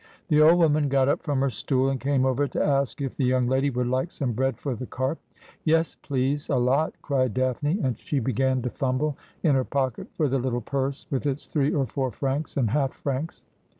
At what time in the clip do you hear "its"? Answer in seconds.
11.27-11.45